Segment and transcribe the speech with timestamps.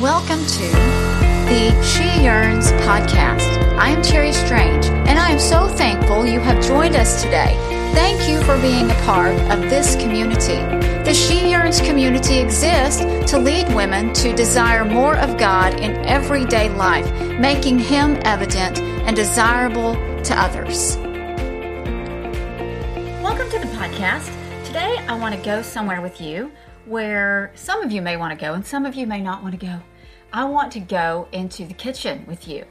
[0.00, 0.66] Welcome to
[1.44, 3.76] the She Yearns podcast.
[3.76, 7.54] I am Terry Strange, and I am so thankful you have joined us today.
[7.92, 10.56] Thank you for being a part of this community.
[11.04, 13.00] The She Yearns community exists
[13.30, 19.14] to lead women to desire more of God in everyday life, making Him evident and
[19.14, 20.96] desirable to others.
[23.22, 24.34] Welcome to the podcast.
[24.64, 26.50] Today, I want to go somewhere with you
[26.86, 29.52] where some of you may want to go and some of you may not want
[29.52, 29.80] to go.
[30.32, 32.64] I want to go into the kitchen with you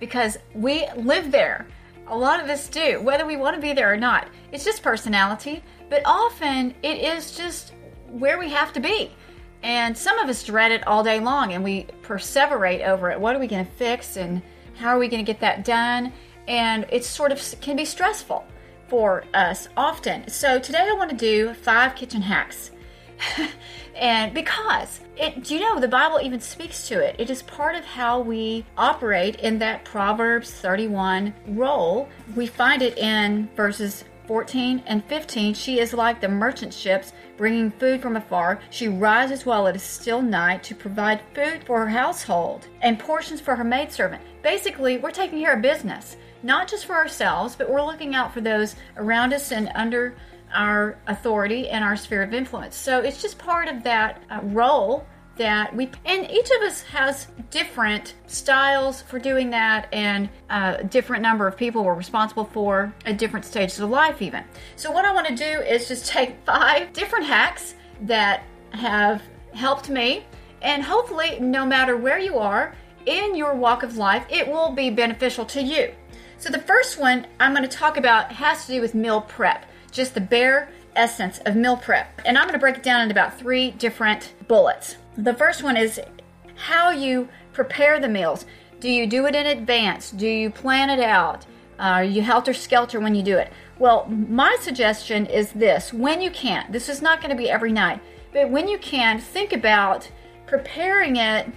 [0.00, 1.66] because we live there.
[2.08, 4.28] A lot of us do, whether we want to be there or not.
[4.52, 7.72] It's just personality, but often it is just
[8.08, 9.10] where we have to be.
[9.62, 13.18] And some of us dread it all day long and we perseverate over it.
[13.18, 14.42] What are we going to fix and
[14.74, 16.12] how are we going to get that done?
[16.46, 18.46] And it sort of can be stressful
[18.88, 20.28] for us often.
[20.28, 22.70] So today I want to do five kitchen hacks
[23.94, 27.16] and because it do you know the bible even speaks to it.
[27.18, 32.08] It is part of how we operate in that proverbs 31 role.
[32.34, 37.70] We find it in verses 14 and 15 she is like the merchant ships bringing
[37.70, 38.60] food from afar.
[38.70, 43.40] She rises while it is still night to provide food for her household and portions
[43.40, 44.22] for her maidservant.
[44.42, 48.40] Basically we're taking care of business not just for ourselves but we're looking out for
[48.40, 50.14] those around us and under
[50.54, 52.76] our authority and our sphere of influence.
[52.76, 57.28] So it's just part of that uh, role that we and each of us has
[57.50, 62.92] different styles for doing that and a uh, different number of people we're responsible for
[63.04, 64.42] at different stages of life even.
[64.76, 69.22] So what i want to do is just take five different hacks that have
[69.52, 70.24] helped me
[70.62, 74.90] and hopefully no matter where you are in your walk of life it will be
[74.90, 75.92] beneficial to you.
[76.38, 79.66] So the first one i'm going to talk about has to do with meal prep
[79.96, 82.20] just the bare essence of meal prep.
[82.24, 84.96] And I'm going to break it down into about three different bullets.
[85.16, 86.00] The first one is
[86.54, 88.44] how you prepare the meals.
[88.78, 90.10] Do you do it in advance?
[90.10, 91.46] Do you plan it out?
[91.78, 93.52] Are you helter skelter when you do it?
[93.78, 97.72] Well, my suggestion is this when you can, this is not going to be every
[97.72, 98.00] night,
[98.32, 100.10] but when you can, think about
[100.46, 101.50] preparing it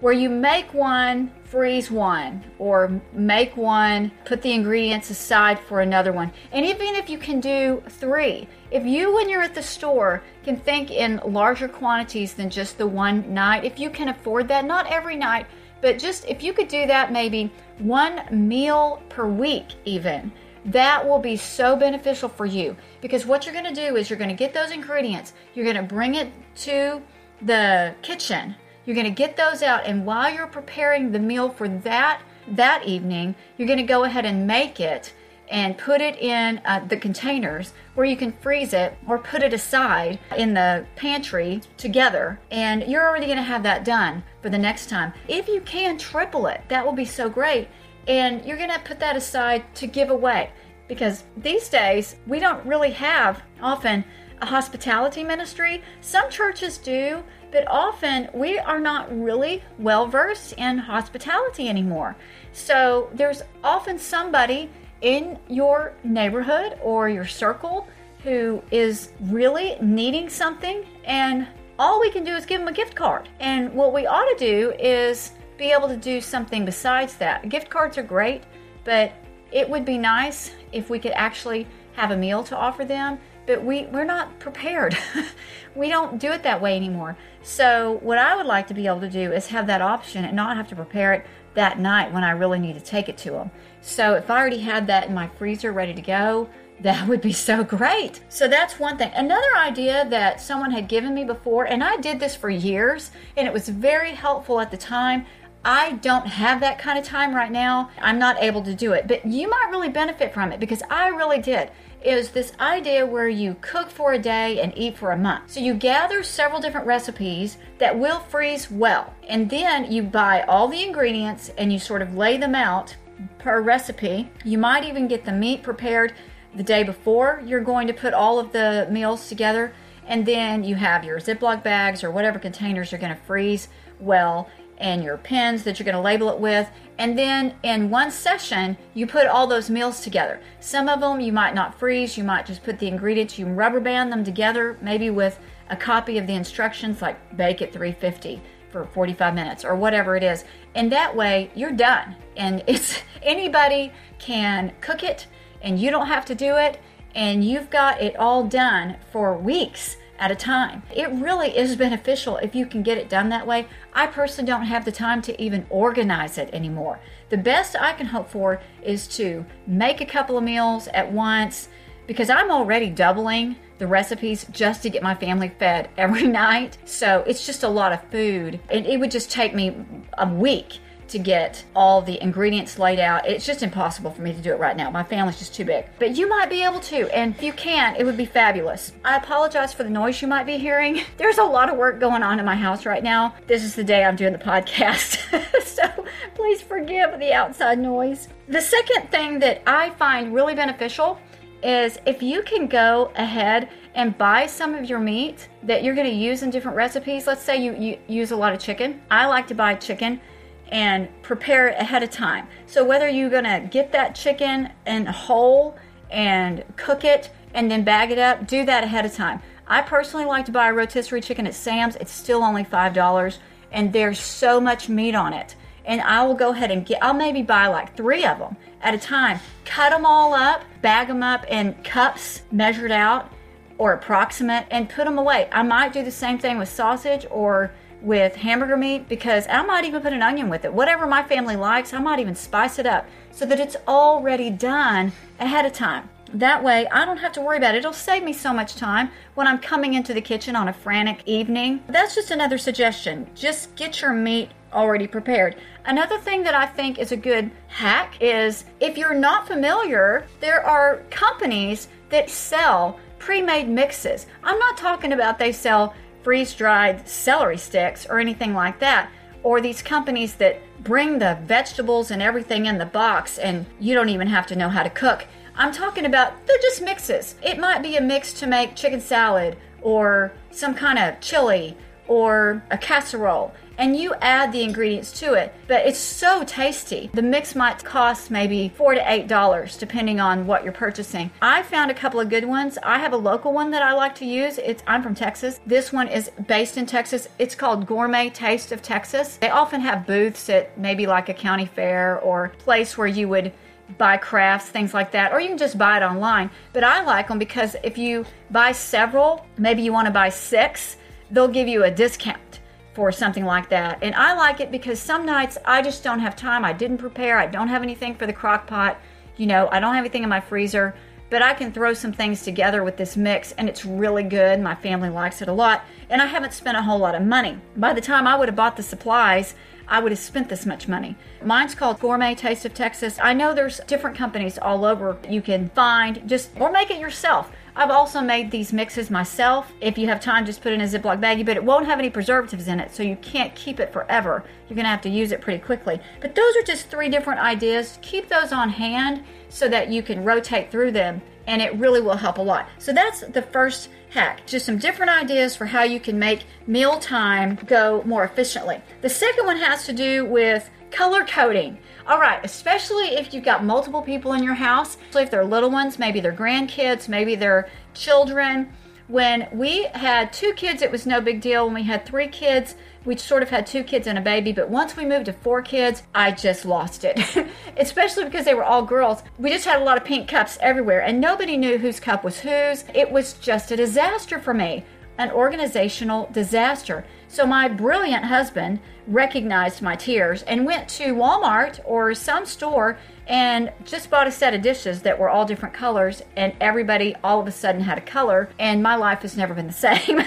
[0.00, 6.12] where you make one, freeze one, or make one, put the ingredients aside for another
[6.12, 6.32] one.
[6.52, 10.58] And even if you can do three, if you, when you're at the store, can
[10.58, 14.90] think in larger quantities than just the one night, if you can afford that, not
[14.90, 15.46] every night,
[15.80, 20.32] but just if you could do that maybe one meal per week, even.
[20.66, 24.18] That will be so beneficial for you because what you're going to do is you're
[24.18, 27.00] going to get those ingredients, you're going to bring it to
[27.42, 31.68] the kitchen you're going to get those out, and while you're preparing the meal for
[31.68, 35.12] that that evening, you're going to go ahead and make it
[35.48, 39.52] and put it in uh, the containers where you can freeze it or put it
[39.52, 42.38] aside in the pantry together.
[42.50, 45.12] And you're already going to have that done for the next time.
[45.28, 47.68] If you can triple it, that will be so great.
[48.08, 50.50] And you're going to put that aside to give away
[50.88, 54.04] because these days we don't really have often
[54.40, 55.82] a hospitality ministry.
[56.00, 57.22] Some churches do,
[57.56, 62.14] but often we are not really well versed in hospitality anymore.
[62.52, 64.68] So there's often somebody
[65.00, 67.88] in your neighborhood or your circle
[68.22, 72.94] who is really needing something, and all we can do is give them a gift
[72.94, 73.26] card.
[73.40, 77.48] And what we ought to do is be able to do something besides that.
[77.48, 78.42] Gift cards are great,
[78.84, 79.14] but
[79.50, 83.64] it would be nice if we could actually have a meal to offer them but
[83.64, 84.96] we we're not prepared.
[85.74, 87.16] we don't do it that way anymore.
[87.42, 90.34] So what I would like to be able to do is have that option and
[90.34, 93.30] not have to prepare it that night when I really need to take it to
[93.30, 93.50] them.
[93.80, 96.48] So if I already had that in my freezer ready to go,
[96.80, 98.20] that would be so great.
[98.28, 99.10] So that's one thing.
[99.14, 103.46] Another idea that someone had given me before, and I did this for years, and
[103.46, 105.24] it was very helpful at the time.
[105.64, 107.90] I don't have that kind of time right now.
[108.00, 111.08] I'm not able to do it, but you might really benefit from it because I
[111.08, 111.70] really did
[112.06, 115.50] is this idea where you cook for a day and eat for a month.
[115.50, 120.68] So you gather several different recipes that will freeze well, and then you buy all
[120.68, 122.96] the ingredients and you sort of lay them out
[123.38, 124.30] per recipe.
[124.44, 126.14] You might even get the meat prepared
[126.54, 129.72] the day before you're going to put all of the meals together,
[130.06, 134.48] and then you have your Ziploc bags or whatever containers you're going to freeze well
[134.78, 136.68] and your pens that you're going to label it with.
[136.98, 140.40] And then in one session, you put all those meals together.
[140.60, 143.80] Some of them you might not freeze, you might just put the ingredients, you rubber
[143.80, 145.38] band them together, maybe with
[145.68, 148.40] a copy of the instructions, like bake at 350
[148.70, 150.44] for 45 minutes or whatever it is.
[150.74, 152.16] And that way, you're done.
[152.36, 155.26] And it's anybody can cook it,
[155.62, 156.80] and you don't have to do it,
[157.14, 160.82] and you've got it all done for weeks at a time.
[160.94, 163.66] It really is beneficial if you can get it done that way.
[163.92, 167.00] I personally don't have the time to even organize it anymore.
[167.28, 171.68] The best I can hope for is to make a couple of meals at once
[172.06, 176.78] because I'm already doubling the recipes just to get my family fed every night.
[176.84, 178.60] So it's just a lot of food.
[178.70, 179.76] And it would just take me
[180.16, 183.26] a week to get all the ingredients laid out.
[183.28, 184.90] It's just impossible for me to do it right now.
[184.90, 185.86] My family's just too big.
[185.98, 188.92] But you might be able to, and if you can, it would be fabulous.
[189.04, 191.02] I apologize for the noise you might be hearing.
[191.16, 193.34] There's a lot of work going on in my house right now.
[193.46, 195.18] This is the day I'm doing the podcast.
[195.64, 196.04] so
[196.34, 198.28] please forgive the outside noise.
[198.48, 201.18] The second thing that I find really beneficial
[201.62, 206.06] is if you can go ahead and buy some of your meat that you're going
[206.06, 207.26] to use in different recipes.
[207.26, 209.00] Let's say you, you use a lot of chicken.
[209.10, 210.20] I like to buy chicken
[210.68, 212.48] and prepare it ahead of time.
[212.66, 215.76] So whether you're going to get that chicken in whole
[216.10, 219.40] and cook it and then bag it up, do that ahead of time.
[219.66, 221.96] I personally like to buy a rotisserie chicken at Sam's.
[221.96, 223.38] It's still only $5
[223.72, 225.56] and there's so much meat on it.
[225.84, 228.94] And I will go ahead and get, I'll maybe buy like three of them at
[228.94, 229.38] a time.
[229.64, 233.32] Cut them all up, bag them up in cups measured out
[233.78, 235.48] or approximate, and put them away.
[235.52, 237.72] I might do the same thing with sausage or
[238.02, 240.72] with hamburger meat because I might even put an onion with it.
[240.72, 245.12] Whatever my family likes, I might even spice it up so that it's already done
[245.38, 246.08] ahead of time.
[246.34, 247.78] That way, I don't have to worry about it.
[247.78, 251.22] It'll save me so much time when I'm coming into the kitchen on a frantic
[251.24, 251.82] evening.
[251.88, 253.30] That's just another suggestion.
[253.34, 255.56] Just get your meat already prepared.
[255.84, 260.64] Another thing that I think is a good hack is if you're not familiar, there
[260.64, 264.26] are companies that sell pre made mixes.
[264.42, 265.94] I'm not talking about they sell
[266.26, 269.08] freeze dried celery sticks or anything like that,
[269.44, 274.08] or these companies that bring the vegetables and everything in the box and you don't
[274.08, 275.24] even have to know how to cook.
[275.54, 277.36] I'm talking about they're just mixes.
[277.44, 281.76] It might be a mix to make chicken salad or some kind of chili
[282.08, 285.54] or a casserole and you add the ingredients to it.
[285.68, 287.10] But it's so tasty.
[287.12, 291.30] The mix might cost maybe four to eight dollars depending on what you're purchasing.
[291.42, 292.78] I found a couple of good ones.
[292.82, 294.58] I have a local one that I like to use.
[294.58, 295.60] It's I'm from Texas.
[295.66, 297.28] This one is based in Texas.
[297.38, 299.36] It's called Gourmet Taste of Texas.
[299.36, 303.52] They often have booths at maybe like a county fair or place where you would
[303.98, 306.50] buy crafts, things like that, or you can just buy it online.
[306.72, 310.96] But I like them because if you buy several, maybe you want to buy six,
[311.30, 312.60] they'll give you a discount
[312.94, 313.98] for something like that.
[314.02, 316.64] And I like it because some nights I just don't have time.
[316.64, 317.38] I didn't prepare.
[317.38, 318.98] I don't have anything for the crock pot.
[319.36, 320.94] You know, I don't have anything in my freezer,
[321.28, 324.60] but I can throw some things together with this mix and it's really good.
[324.60, 325.84] My family likes it a lot.
[326.08, 327.58] And I haven't spent a whole lot of money.
[327.76, 329.54] By the time I would have bought the supplies,
[329.88, 331.16] I would have spent this much money.
[331.42, 333.18] Mine's called Gourmet Taste of Texas.
[333.22, 337.52] I know there's different companies all over you can find just or make it yourself.
[337.78, 339.70] I've also made these mixes myself.
[339.82, 341.98] If you have time, just put it in a Ziploc baggie, but it won't have
[341.98, 344.44] any preservatives in it, so you can't keep it forever.
[344.66, 346.00] You're gonna have to use it pretty quickly.
[346.22, 347.98] But those are just three different ideas.
[348.00, 352.16] Keep those on hand so that you can rotate through them, and it really will
[352.16, 352.66] help a lot.
[352.78, 354.46] So that's the first hack.
[354.46, 358.80] Just some different ideas for how you can make mealtime go more efficiently.
[359.02, 361.76] The second one has to do with color coding.
[362.06, 365.72] All right, especially if you've got multiple people in your house, so if they're little
[365.72, 368.72] ones, maybe they're grandkids, maybe they're children.
[369.08, 371.64] When we had two kids, it was no big deal.
[371.64, 374.52] When we had three kids, we sort of had two kids and a baby.
[374.52, 377.18] But once we moved to four kids, I just lost it.
[377.76, 379.24] especially because they were all girls.
[379.36, 382.40] We just had a lot of pink cups everywhere, and nobody knew whose cup was
[382.40, 382.84] whose.
[382.94, 384.84] It was just a disaster for me
[385.18, 387.04] an organizational disaster.
[387.28, 393.72] So my brilliant husband recognized my tears and went to Walmart or some store and
[393.84, 397.46] just bought a set of dishes that were all different colors and everybody all of
[397.46, 400.22] a sudden had a color and my life has never been the same.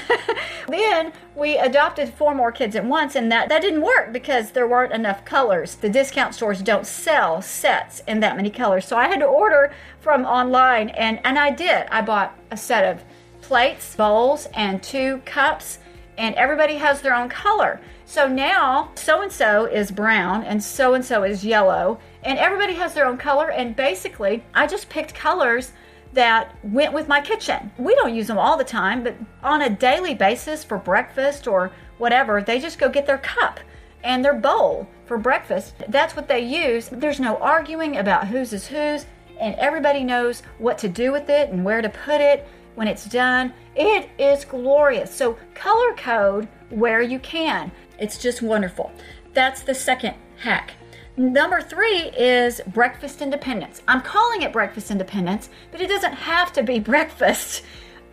[0.68, 4.68] then we adopted four more kids at once and that, that didn't work because there
[4.68, 5.76] weren't enough colors.
[5.76, 8.86] The discount stores don't sell sets in that many colors.
[8.86, 11.88] So I had to order from online and, and I did.
[11.90, 13.04] I bought a set of
[13.42, 15.80] plates, bowls, and two cups,
[16.20, 17.80] and everybody has their own color.
[18.06, 22.74] So now so and so is brown and so and so is yellow, and everybody
[22.74, 23.50] has their own color.
[23.52, 25.72] And basically, I just picked colors
[26.12, 27.72] that went with my kitchen.
[27.78, 31.72] We don't use them all the time, but on a daily basis for breakfast or
[32.00, 33.60] whatever, they just go get their cup
[34.04, 35.76] and their bowl for breakfast.
[35.88, 36.90] That's what they use.
[36.90, 39.06] There's no arguing about whose is whose,
[39.40, 42.48] and everybody knows what to do with it and where to put it
[42.80, 43.54] when it's done.
[43.76, 45.14] It is glorious.
[45.14, 47.74] So, color code where you can.
[48.00, 48.90] It's just wonderful.
[49.34, 50.76] That's the second hack.
[51.18, 53.82] Number three is breakfast independence.
[53.90, 57.64] I'm calling it breakfast independence, but it doesn't have to be breakfast.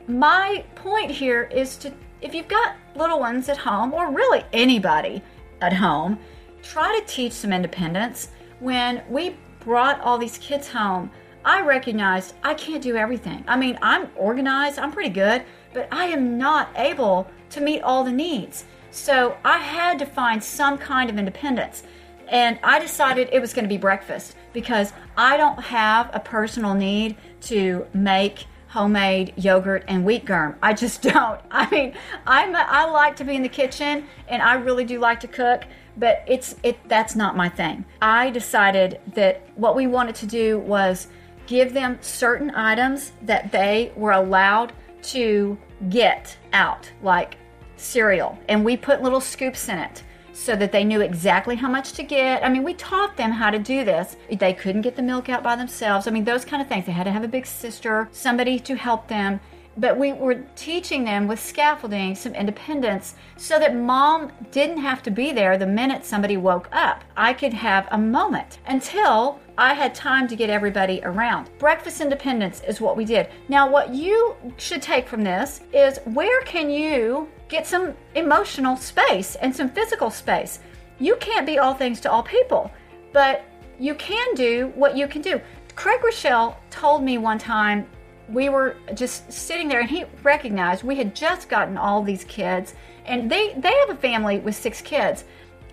[0.09, 5.23] my point here is to, if you've got little ones at home, or really anybody
[5.61, 6.19] at home,
[6.65, 8.31] try to teach some independence.
[8.59, 11.09] When we brought all these kids home,
[11.47, 13.45] I recognized I can't do everything.
[13.47, 18.03] I mean, I'm organized, I'm pretty good, but I am not able to meet all
[18.03, 18.65] the needs.
[18.91, 21.85] So I had to find some kind of independence.
[22.27, 26.75] And I decided it was going to be breakfast because I don't have a personal
[26.75, 30.57] need to make homemade yogurt and wheat germ.
[30.61, 31.41] I just don't.
[31.53, 31.95] I mean,
[32.27, 35.29] I'm a, I like to be in the kitchen and I really do like to
[35.29, 35.63] cook,
[35.97, 37.85] but it's it that's not my thing.
[38.03, 41.07] I decided that what we wanted to do was
[41.47, 44.73] give them certain items that they were allowed
[45.03, 45.57] to
[45.89, 47.37] get out, like
[47.77, 51.93] cereal, and we put little scoops in it so that they knew exactly how much
[51.93, 52.45] to get.
[52.45, 54.17] I mean, we taught them how to do this.
[54.31, 56.07] They couldn't get the milk out by themselves.
[56.07, 56.85] I mean, those kind of things.
[56.85, 59.41] They had to have a big sister, somebody to help them.
[59.79, 65.11] But we were teaching them with scaffolding some independence so that mom didn't have to
[65.11, 67.05] be there the minute somebody woke up.
[67.17, 71.51] I could have a moment until I had time to get everybody around.
[71.59, 73.29] Breakfast independence is what we did.
[73.49, 79.37] Now, what you should take from this is where can you get some emotional space
[79.37, 80.61] and some physical space?
[80.99, 82.71] You can't be all things to all people,
[83.13, 83.45] but
[83.79, 85.41] you can do what you can do.
[85.75, 87.87] Craig Groeschel told me one time
[88.29, 92.75] we were just sitting there and he recognized we had just gotten all these kids
[93.05, 95.25] and they they have a family with six kids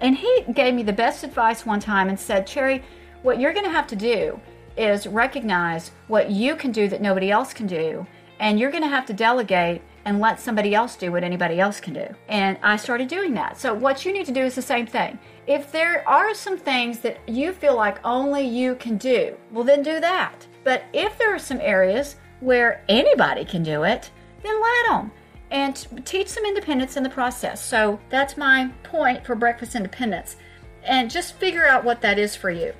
[0.01, 2.83] and he gave me the best advice one time and said cherry
[3.22, 4.39] what you're going to have to do
[4.77, 8.05] is recognize what you can do that nobody else can do
[8.39, 11.79] and you're going to have to delegate and let somebody else do what anybody else
[11.79, 12.05] can do.
[12.27, 13.57] And I started doing that.
[13.57, 15.17] So, what you need to do is the same thing.
[15.48, 19.81] If there are some things that you feel like only you can do, well, then
[19.81, 20.45] do that.
[20.63, 24.12] But if there are some areas where anybody can do it,
[24.43, 25.12] then let them
[25.53, 27.63] and teach some independence in the process.
[27.63, 30.35] So, that's my point for breakfast independence.
[30.83, 32.73] And just figure out what that is for you.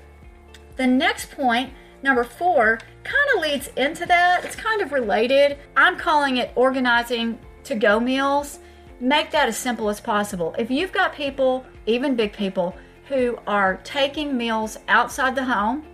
[0.76, 4.44] The next point, number four, kind of leads into that.
[4.44, 5.60] It's kind of related.
[5.78, 8.60] I'm calling it organizing to go meals.
[9.00, 10.56] Make that as simple as possible.
[10.58, 12.76] If you've got people, even big people,
[13.08, 15.86] who are taking meals outside the home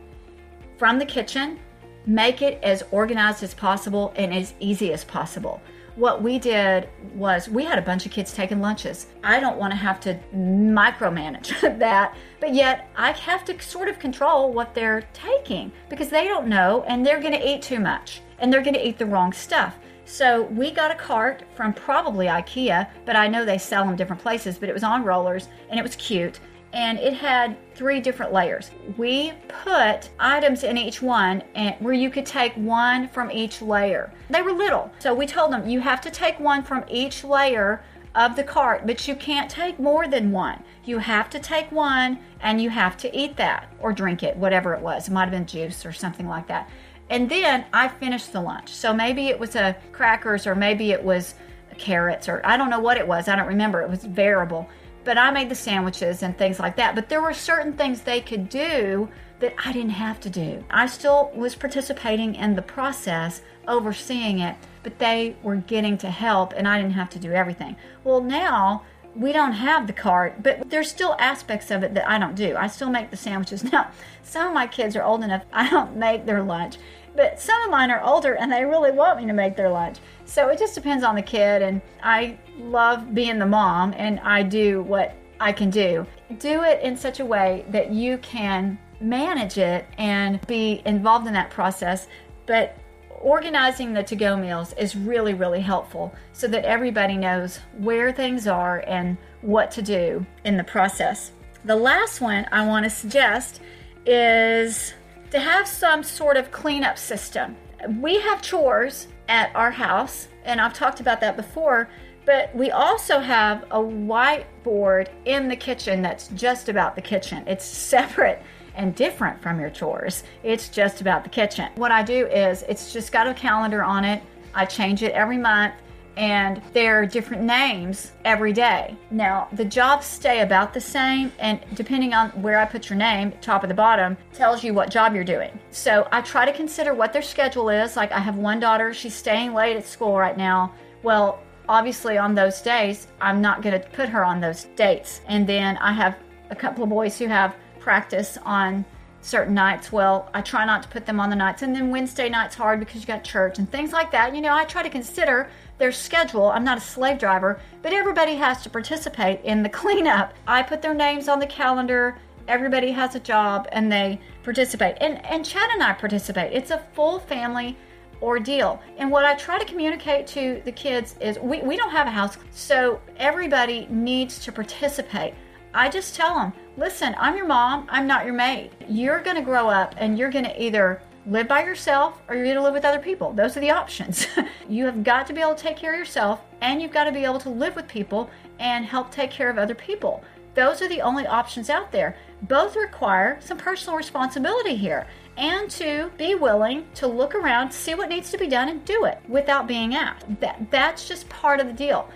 [0.77, 1.59] from the kitchen,
[2.05, 5.61] make it as organized as possible and as easy as possible
[5.99, 9.07] what we did was we had a bunch of kids taking lunches.
[9.21, 13.99] I don't want to have to micromanage that, but yet I have to sort of
[13.99, 18.21] control what they're taking because they don't know and they're going to eat too much
[18.39, 19.75] and they're going to eat the wrong stuff.
[20.05, 24.21] So we got a cart from probably IKEA, but I know they sell them different
[24.21, 26.39] places, but it was on rollers and it was cute
[26.73, 28.71] and it had three different layers.
[28.97, 34.11] We put items in each one and where you could take one from each layer.
[34.29, 34.91] They were little.
[34.99, 37.81] So we told them you have to take one from each layer
[38.15, 40.63] of the cart, but you can't take more than one.
[40.85, 44.73] You have to take one and you have to eat that or drink it, whatever
[44.73, 45.07] it was.
[45.07, 46.69] It might have been juice or something like that.
[47.09, 48.69] And then I finished the lunch.
[48.69, 51.33] So maybe it was a crackers or maybe it was
[51.77, 53.27] carrots or I don't know what it was.
[53.27, 53.81] I don't remember.
[53.81, 54.69] It was variable
[55.03, 56.95] but I made the sandwiches and things like that.
[56.95, 60.63] But there were certain things they could do that I didn't have to do.
[60.69, 66.53] I still was participating in the process, overseeing it, but they were getting to help
[66.55, 67.75] and I didn't have to do everything.
[68.03, 68.83] Well, now
[69.15, 72.55] we don't have the cart, but there's still aspects of it that I don't do.
[72.55, 73.63] I still make the sandwiches.
[73.71, 73.91] Now,
[74.23, 76.77] some of my kids are old enough, I don't make their lunch,
[77.19, 79.97] but some of mine are older and they really want me to make their lunch.
[80.23, 81.61] So it just depends on the kid.
[81.61, 86.05] And I love being the mom and I do what I can do.
[86.37, 91.33] Do it in such a way that you can manage it and be involved in
[91.33, 92.07] that process.
[92.45, 92.77] But
[93.19, 98.47] organizing the to go meals is really, really helpful so that everybody knows where things
[98.47, 101.33] are and what to do in the process.
[101.65, 103.59] The last one I want to suggest
[104.05, 104.93] is
[105.31, 107.55] to have some sort of cleanup system.
[107.99, 111.89] We have chores at our house, and I've talked about that before,
[112.25, 117.43] but we also have a whiteboard in the kitchen that's just about the kitchen.
[117.47, 118.41] It's separate
[118.75, 120.23] and different from your chores.
[120.43, 121.69] It's just about the kitchen.
[121.75, 124.21] What I do is it's just got a calendar on it.
[124.53, 125.73] I change it every month
[126.17, 128.95] and there are different names every day.
[129.11, 133.31] Now, the jobs stay about the same, and depending on where I put your name,
[133.41, 135.57] top of the bottom, tells you what job you're doing.
[135.71, 137.95] So I try to consider what their schedule is.
[137.95, 140.73] Like, I have one daughter, she's staying late at school right now.
[141.03, 145.21] Well, obviously, on those days, I'm not going to put her on those dates.
[145.27, 146.17] And then I have
[146.49, 148.83] a couple of boys who have practice on
[149.21, 149.91] certain nights.
[149.91, 151.61] Well, I try not to put them on the nights.
[151.61, 154.35] And then Wednesday night's hard because you got church and things like that.
[154.35, 155.49] You know, I try to consider
[155.79, 156.49] their schedule.
[156.49, 160.33] I'm not a slave driver, but everybody has to participate in the cleanup.
[160.47, 162.17] I put their names on the calendar.
[162.47, 164.97] Everybody has a job and they participate.
[165.01, 166.53] And and Chad and I participate.
[166.53, 167.77] It's a full family
[168.21, 168.81] ordeal.
[168.97, 172.11] And what I try to communicate to the kids is we, we don't have a
[172.11, 175.33] house, so everybody needs to participate.
[175.73, 178.71] I just tell them, listen, I'm your mom, I'm not your maid.
[178.87, 182.45] You're going to grow up and you're going to either live by yourself or you're
[182.45, 183.31] going to live with other people.
[183.31, 184.27] Those are the options.
[184.69, 187.11] you have got to be able to take care of yourself and you've got to
[187.11, 190.23] be able to live with people and help take care of other people.
[190.55, 192.17] Those are the only options out there.
[192.43, 195.07] Both require some personal responsibility here
[195.37, 199.05] and to be willing to look around, see what needs to be done, and do
[199.05, 200.25] it without being asked.
[200.41, 202.09] That, that's just part of the deal.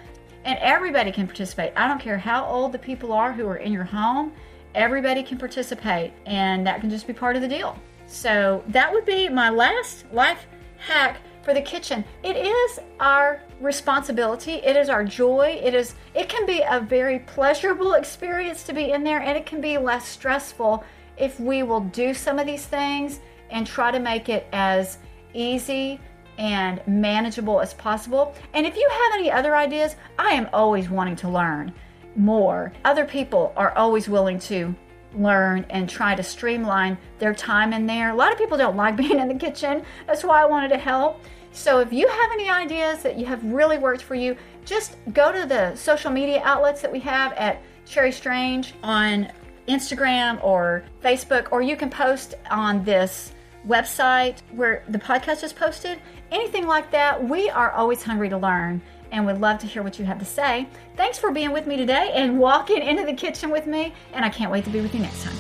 [0.44, 1.72] And everybody can participate.
[1.76, 4.34] I don't care how old the people are who are in your home,
[4.76, 7.78] everybody can participate, and that can just be part of the deal.
[8.06, 10.46] So, that would be my last life
[10.78, 12.04] hack for the kitchen.
[12.24, 14.54] It is our responsibility.
[14.54, 15.60] It is our joy.
[15.64, 19.46] It is it can be a very pleasurable experience to be in there and it
[19.46, 20.84] can be less stressful
[21.18, 23.20] if we will do some of these things
[23.50, 24.98] and try to make it as
[25.34, 26.00] easy
[26.38, 28.34] and manageable as possible.
[28.54, 31.74] And if you have any other ideas, I am always wanting to learn
[32.16, 32.74] more.
[32.86, 34.74] Other people are always willing to
[35.16, 38.10] learn and try to streamline their time in there.
[38.10, 39.84] A lot of people don't like being in the kitchen.
[40.08, 41.22] That's why I wanted to help.
[41.52, 45.32] So if you have any ideas that you have really worked for you, just go
[45.32, 49.32] to the social media outlets that we have at Cherry Strange on
[49.68, 53.34] Instagram or Facebook, or you can post on this
[53.68, 56.00] website where the podcast is posted.
[56.32, 58.82] Anything like that, we are always hungry to learn
[59.14, 60.68] and would love to hear what you have to say.
[60.98, 64.30] Thanks for being with me today and walking into the kitchen with me, and I
[64.30, 65.36] can't wait to be with you next time.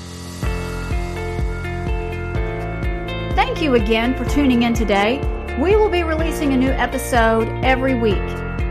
[3.35, 5.19] Thank you again for tuning in today.
[5.59, 8.17] We will be releasing a new episode every week.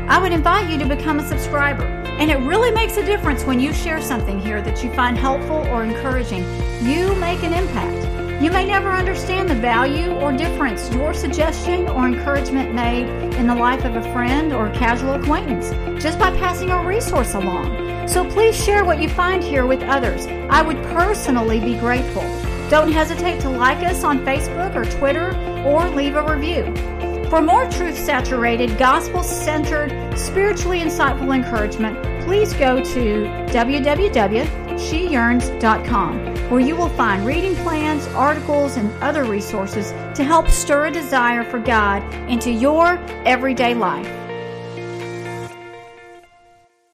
[0.09, 1.85] I would invite you to become a subscriber.
[1.85, 5.67] And it really makes a difference when you share something here that you find helpful
[5.69, 6.43] or encouraging.
[6.85, 8.02] You make an impact.
[8.43, 13.55] You may never understand the value or difference your suggestion or encouragement made in the
[13.55, 15.71] life of a friend or casual acquaintance
[16.03, 18.09] just by passing a resource along.
[18.09, 20.27] So please share what you find here with others.
[20.51, 22.23] I would personally be grateful.
[22.69, 26.65] Don't hesitate to like us on Facebook or Twitter or leave a review.
[27.31, 36.77] For more truth saturated, gospel centered, spiritually insightful encouragement, please go to www.sheyearns.com, where you
[36.77, 42.03] will find reading plans, articles, and other resources to help stir a desire for God
[42.29, 44.22] into your everyday life.